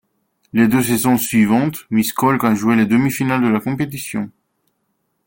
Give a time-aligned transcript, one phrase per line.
[0.51, 4.31] Les deux saisons suivantes, Miskolc a joué les demi-finales de la compétition.